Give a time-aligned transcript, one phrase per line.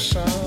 [0.00, 0.39] sun.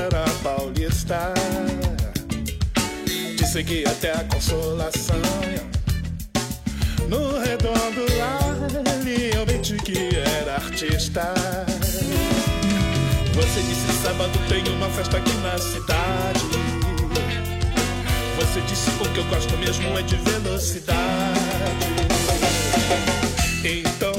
[0.00, 1.34] era Paulista
[3.36, 5.20] de seguir até a consolação.
[7.08, 8.06] No redondo
[8.94, 11.34] ali eu menti que era artista.
[13.34, 16.46] Você disse sábado tem uma festa aqui na cidade.
[18.36, 21.00] Você disse o que eu gosto mesmo é de velocidade.
[23.62, 24.09] Então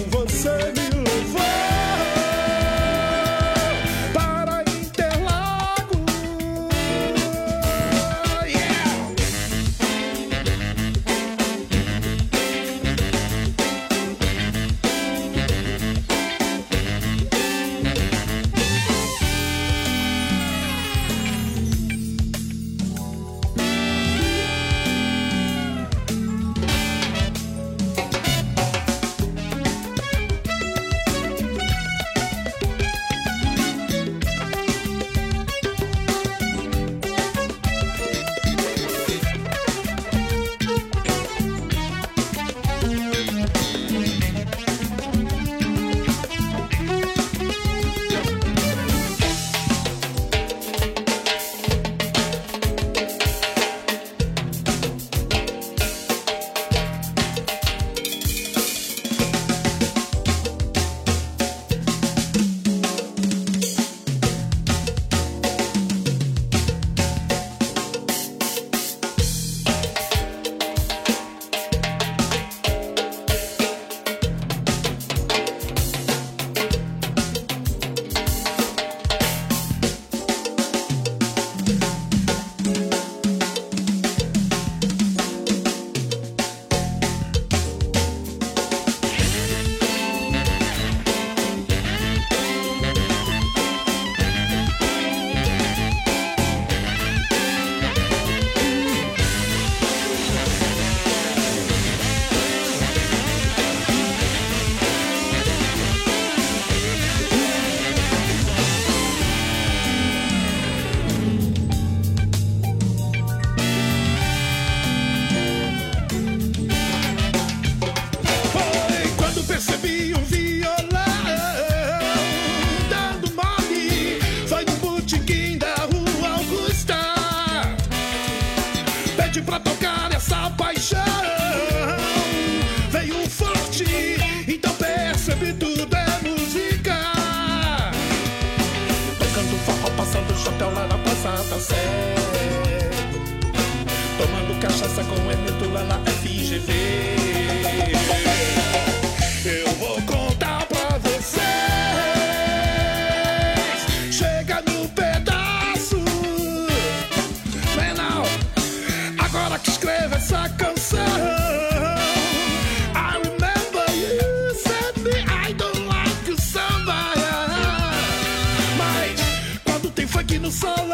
[170.41, 170.89] no salão.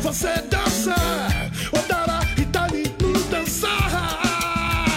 [0.00, 0.94] Você dança,
[1.72, 4.88] Odara Itali tá no dançar.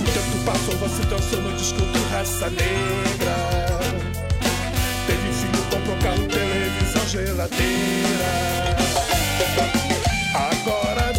[0.00, 3.36] O tempo passou, você dançou no disco do Raça Negra.
[5.06, 8.48] Teve filho, comprou carro, televisão, geladeira.
[10.34, 11.17] Agora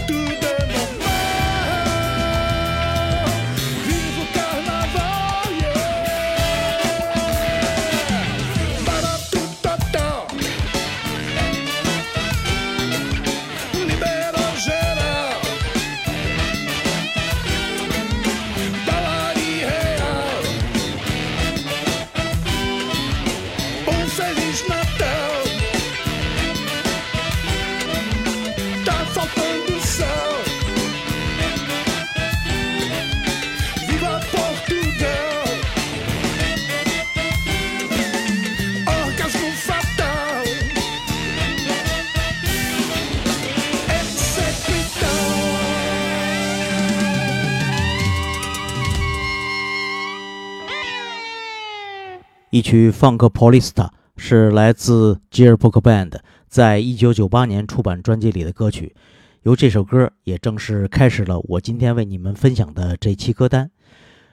[52.52, 53.72] 一曲《Funk Polista》
[54.18, 56.14] 是来自吉尔伯克 Band
[56.48, 58.96] 在一九九八年出版专辑里的歌曲，
[59.44, 63.70] 由这首歌也正式开始了我今天为你们分享的这期歌单。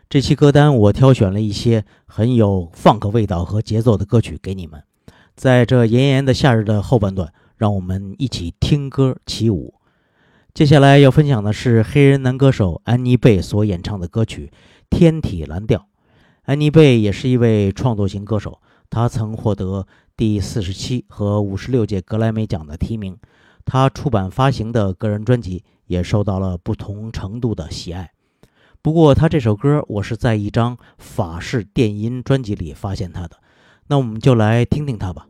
[0.08, 4.82] 这期歌单我挑选了一些很有 funk 味道和节奏的歌曲给你们。
[5.34, 9.74] 在这炎炎的夏日的后半段，让我们一起听歌起舞。
[10.54, 14.50] 接下来要分享的是黑人男歌手安妮贝所演唱的歌曲
[14.88, 15.80] 《天体蓝调》。
[16.46, 19.84] 安妮贝也是一位创作型歌手，她曾获得
[20.16, 23.18] 第四十七和五十六届格莱美奖的提名。
[23.64, 28.12] 他出版发行的个人专辑也受到了不同程度的喜爱。
[28.80, 33.36] 不过，他这首歌我是在一张法式电音专辑里发现他的。
[33.88, 35.26] 那我们就来听听他吧。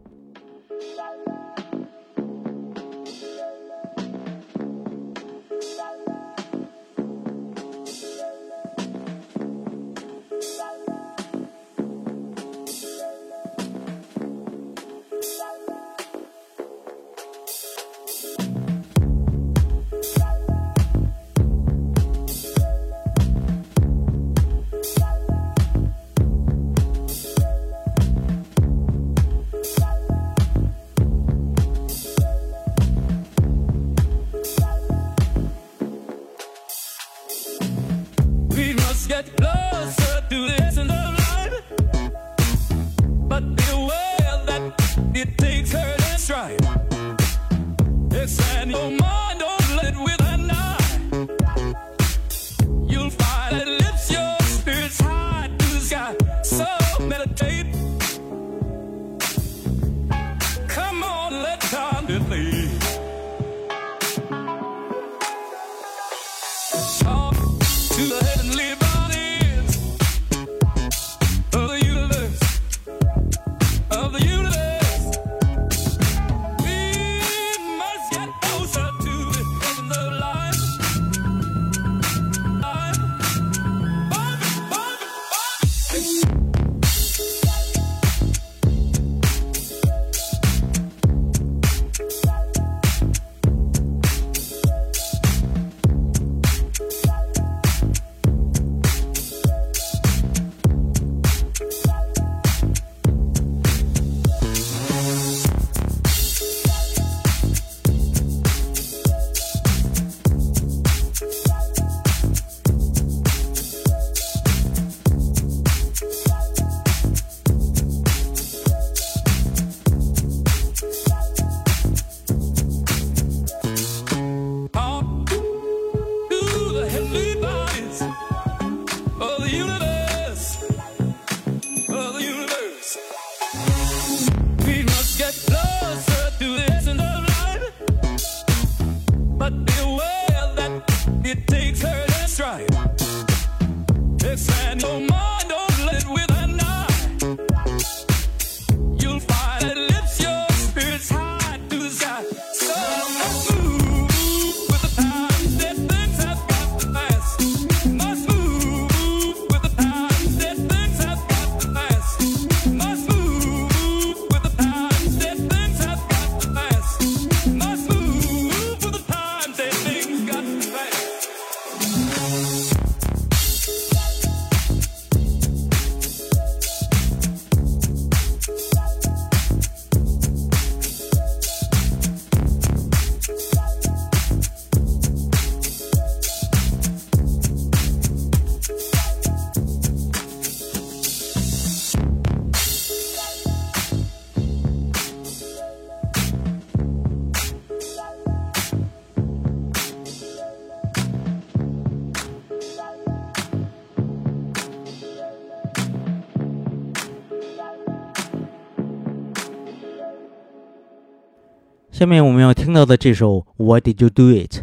[211.96, 214.54] 下面我们要听到的这首《Why Did You Do It》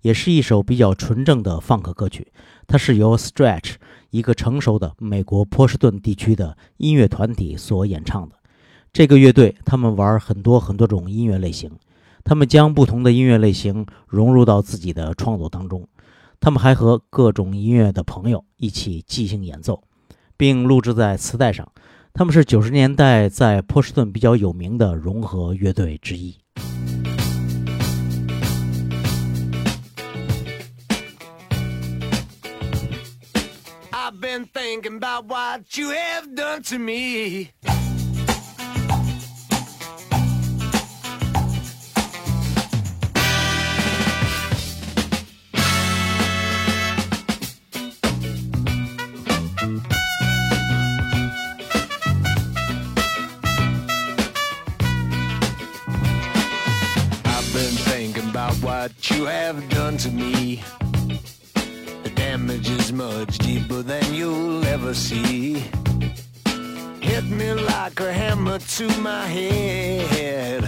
[0.00, 2.32] 也是一首比较纯正的放克歌曲，
[2.66, 3.74] 它是由 Stretch
[4.10, 8.34] 一个成熟的美国波士顿地区的音乐团体所演唱的。
[8.92, 11.70] 这个乐队他们玩很多很多种音乐类型，
[12.24, 15.86] 他们将不同的音乐类型融入到自己的创作当中。
[16.40, 19.84] 他们还和各种音乐的朋友一起即兴演奏，
[20.36, 21.70] 并录制在磁带上。
[22.12, 26.34] 他们是九十年代在波士顿比较有名的融合乐队之一。
[34.32, 37.50] Been thinking about what you have done to me.
[57.24, 60.62] I've been thinking about what you have done to me.
[62.62, 65.64] Is much deeper than you'll ever see.
[67.00, 70.62] Hit me like a hammer to my head.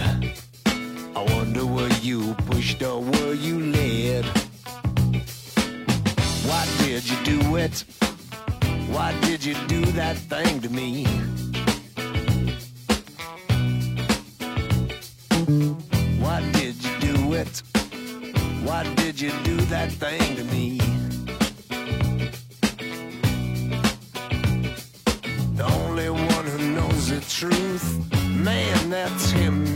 [1.15, 4.25] I wonder were you pushed or were you led?
[6.47, 7.85] Why did you do it?
[8.89, 11.05] Why did you do that thing to me?
[16.19, 17.61] Why did you do it?
[18.63, 20.92] Why did you do that thing to me?
[27.33, 29.72] Truth, man, that's him,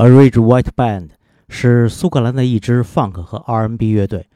[0.00, 1.08] A Ridge White Band
[1.48, 4.28] 是苏格兰的一支 funk 和 R&B 乐队，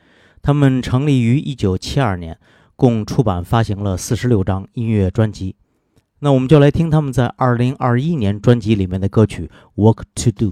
[0.43, 2.37] 他们成立于1972年，
[2.75, 5.55] 共出版发行了46张音乐专辑。
[6.19, 9.49] 那我们就来听他们在2021年专辑里面的歌曲
[9.81, 10.51] 《Work to Do》。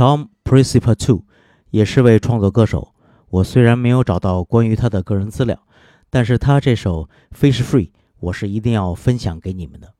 [0.00, 1.24] Tom Principe Two
[1.68, 2.94] 也是位创作歌手。
[3.28, 5.62] 我虽然没有找到关于他的个人资料，
[6.08, 7.06] 但是他这首
[7.38, 9.92] 《Fish Free》我是一定要分享给你们的。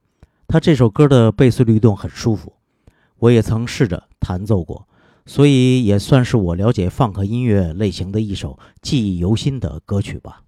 [0.48, 2.54] 他这首歌的贝斯律动很舒服，
[3.18, 4.88] 我也曾试着弹奏过，
[5.26, 10.40] 所以也算是我了解放克音乐类型的一首记忆犹新的歌曲吧。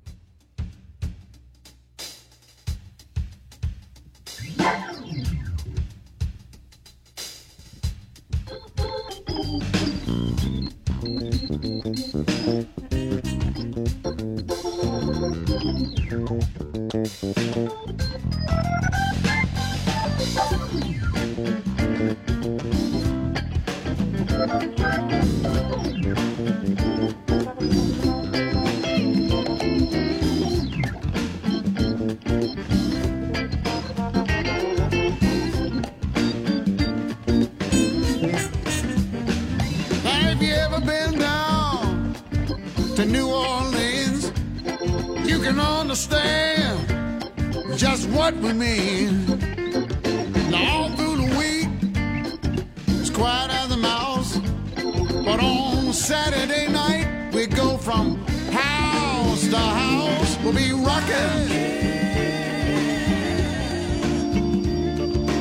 [48.22, 49.26] What we mean.
[50.48, 51.68] Now All through the week,
[53.00, 54.38] it's quiet as a mouse.
[55.26, 60.38] But on Saturday night, we go from house to house.
[60.44, 61.40] We'll be rocking.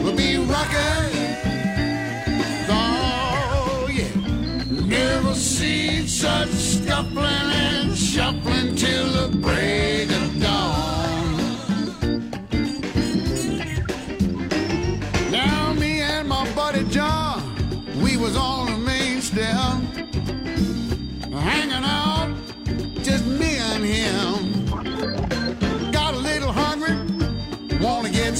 [0.03, 1.10] We'll be rocking.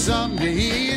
[0.01, 0.90] Something.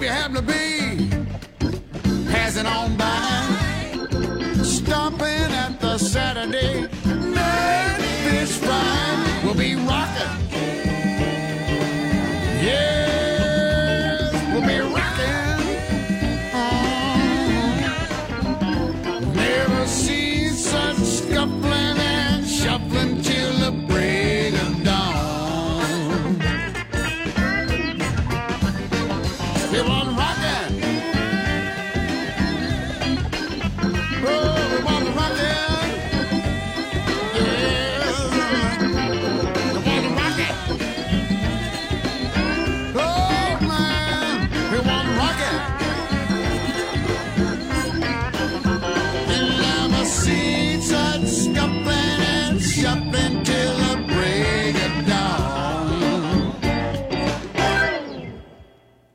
[0.00, 1.10] if you happen to be.
[2.30, 6.89] Passing on by, stopping at the Saturday.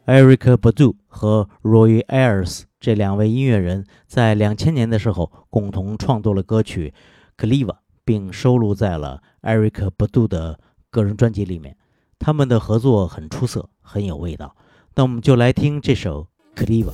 [0.06, 6.94] Eric Badu 和 Roy Ayers 这两位音乐人在两千年的时候共同创作了歌曲
[7.44, 7.66] 《Cleva》，
[8.04, 10.60] 并收录在了 Eric Badu 的
[10.92, 11.76] 个人专辑里面。
[12.20, 14.56] 他们的合作很出色，很有味道。
[14.94, 16.28] 那我们就来听这首
[16.64, 16.92] 《Cleva》。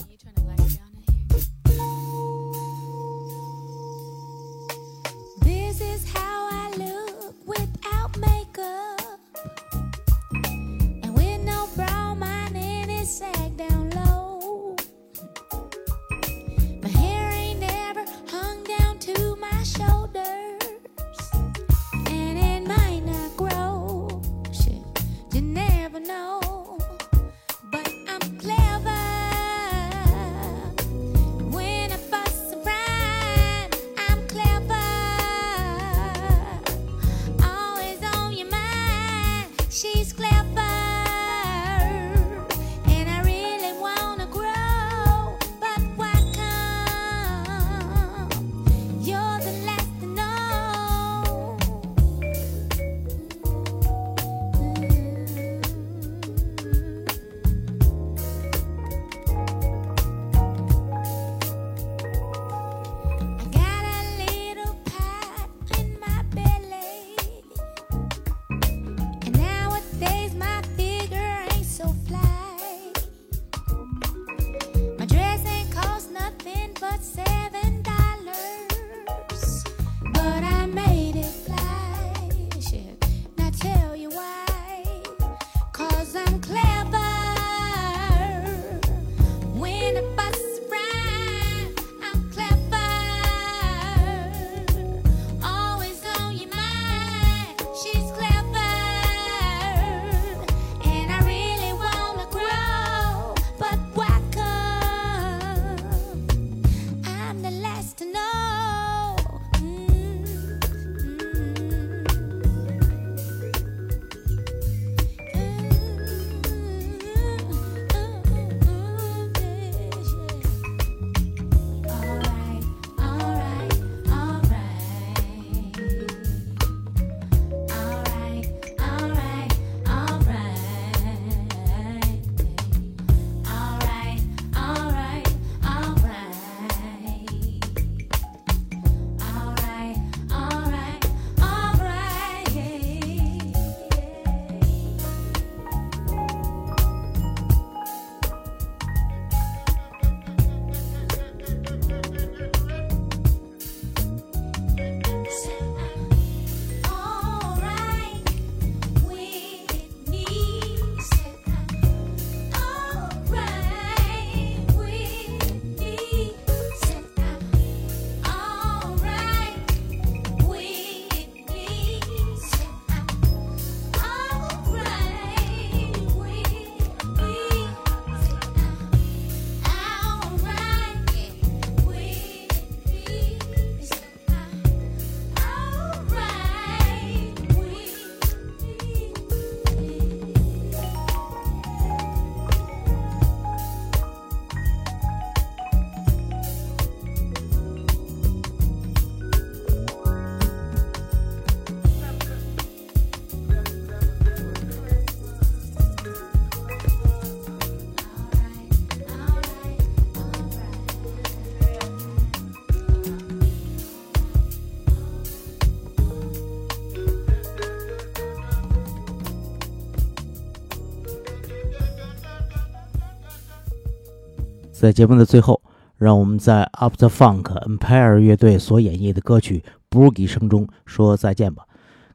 [224.82, 225.62] 在节目的最后，
[225.96, 229.64] 让我们在 Up the Funk Empire 乐队所演绎的歌曲
[229.96, 231.66] 《Boogie》声中说再见吧。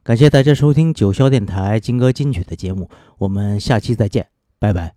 [0.03, 4.27] 感谢大家收听九霄电台金歌金曲的节目，我们下期再见，
[4.59, 4.95] 拜拜。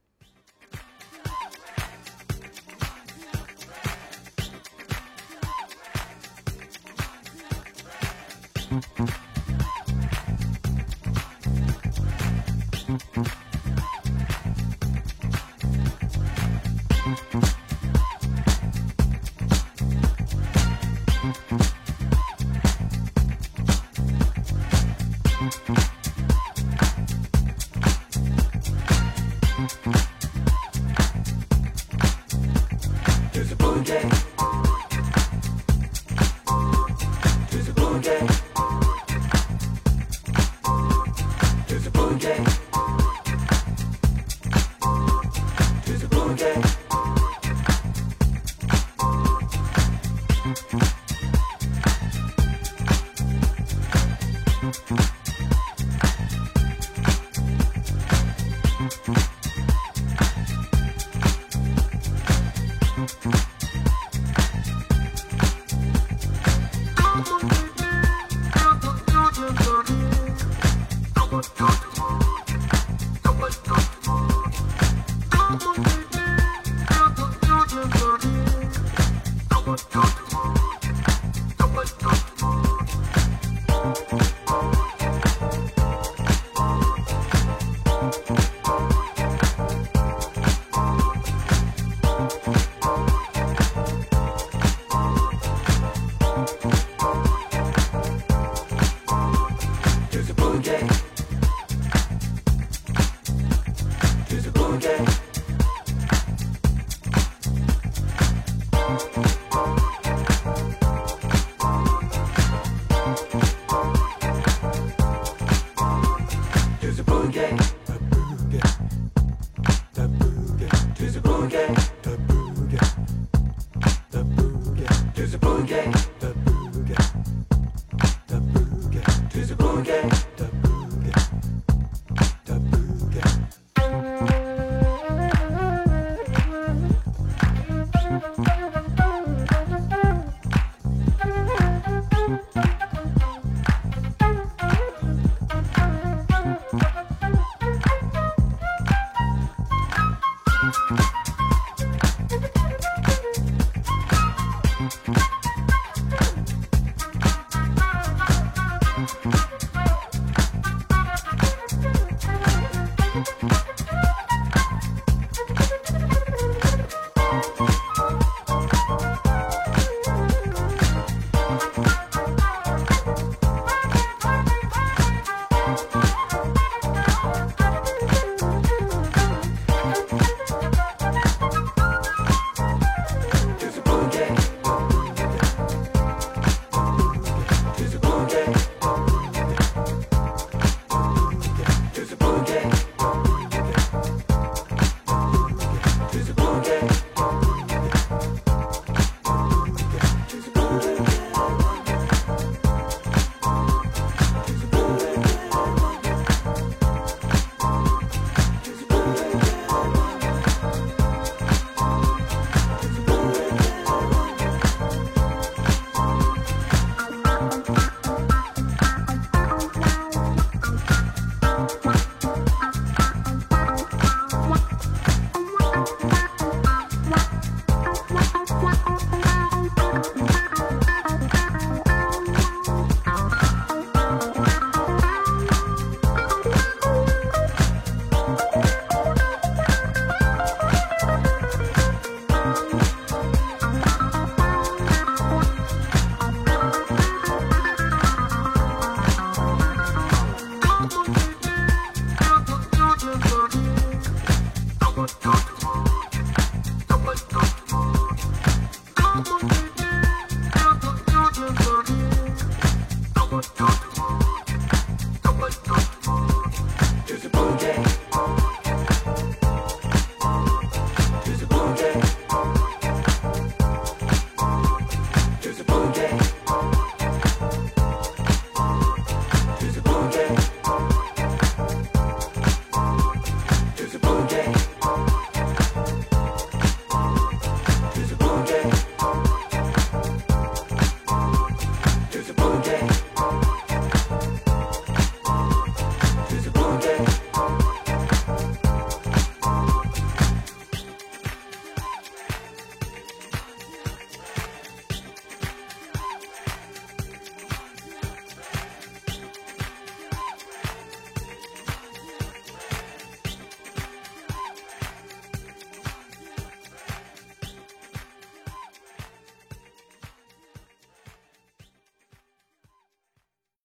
[259.42, 259.69] Bye.